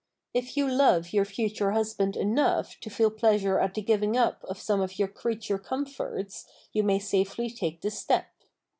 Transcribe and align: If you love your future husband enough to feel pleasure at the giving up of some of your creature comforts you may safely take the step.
If 0.33 0.57
you 0.57 0.67
love 0.67 1.13
your 1.13 1.25
future 1.25 1.73
husband 1.73 2.17
enough 2.17 2.79
to 2.79 2.89
feel 2.89 3.11
pleasure 3.11 3.59
at 3.59 3.75
the 3.75 3.83
giving 3.83 4.17
up 4.17 4.43
of 4.45 4.57
some 4.57 4.81
of 4.81 4.97
your 4.97 5.07
creature 5.07 5.59
comforts 5.59 6.47
you 6.73 6.81
may 6.81 6.97
safely 6.97 7.51
take 7.51 7.81
the 7.81 7.91
step. 7.91 8.25